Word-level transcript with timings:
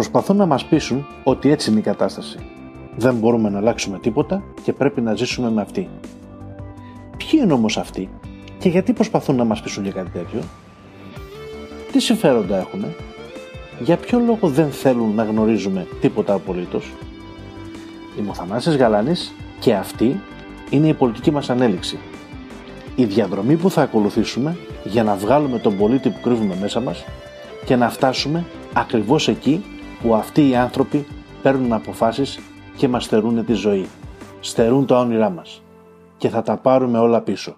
Προσπαθούν 0.00 0.36
να 0.36 0.46
μας 0.46 0.64
πείσουν 0.64 1.06
ότι 1.24 1.50
έτσι 1.50 1.70
είναι 1.70 1.78
η 1.78 1.82
κατάσταση. 1.82 2.38
Δεν 2.96 3.14
μπορούμε 3.14 3.50
να 3.50 3.58
αλλάξουμε 3.58 3.98
τίποτα 3.98 4.42
και 4.62 4.72
πρέπει 4.72 5.00
να 5.00 5.14
ζήσουμε 5.14 5.50
με 5.50 5.60
αυτή. 5.60 5.88
Ποιοι 7.16 7.40
είναι 7.42 7.52
όμως 7.52 7.76
αυτοί 7.76 8.08
και 8.58 8.68
γιατί 8.68 8.92
προσπαθούν 8.92 9.36
να 9.36 9.44
μας 9.44 9.60
πείσουν 9.60 9.82
για 9.82 9.92
κάτι 9.92 10.10
τέτοιο; 10.10 10.40
Τι 11.92 12.00
συμφέροντα 12.00 12.56
έχουν, 12.56 12.84
για 13.80 13.96
ποιο 13.96 14.18
λόγο 14.18 14.48
δεν 14.48 14.70
θέλουν 14.70 15.14
να 15.14 15.24
γνωρίζουμε 15.24 15.86
τίποτα 16.00 16.34
απολύτως; 16.34 16.92
Είμαι 18.18 18.30
ο 18.30 18.34
Θανάσης 18.34 18.76
Γαλάνης 18.76 19.34
και 19.60 19.74
αυτή 19.74 20.20
είναι 20.70 20.86
η 20.86 20.94
πολιτική 20.94 21.30
μας 21.30 21.50
ανέλυξη. 21.50 21.98
Η 22.94 23.04
διαδρομή 23.04 23.56
που 23.56 23.70
θα 23.70 23.82
ακολουθήσουμε 23.82 24.56
για 24.84 25.02
να 25.02 25.14
βγάλουμε 25.14 25.58
τον 25.58 25.76
πολίτη 25.76 26.10
που 26.10 26.20
κρύβουμε 26.20 26.56
μέσα 26.60 26.80
μας 26.80 27.04
και 27.64 27.76
να 27.76 27.90
φτάσουμε 27.90 28.44
ακριβώς 28.72 29.28
εκεί 29.28 29.64
που 30.02 30.14
αυτοί 30.14 30.48
οι 30.48 30.56
άνθρωποι 30.56 31.06
παίρνουν 31.42 31.72
αποφάσεις 31.72 32.38
και 32.76 32.88
μας 32.88 33.04
στερούν 33.04 33.44
τη 33.44 33.52
ζωή. 33.52 33.88
Στερούν 34.40 34.86
τα 34.86 34.98
όνειρά 34.98 35.30
μας. 35.30 35.62
Και 36.16 36.28
θα 36.28 36.42
τα 36.42 36.56
πάρουμε 36.56 36.98
όλα 36.98 37.20
πίσω. 37.20 37.56